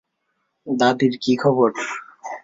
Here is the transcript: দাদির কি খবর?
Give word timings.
দাদির 0.67 1.13
কি 1.23 1.33
খবর? 1.35 1.69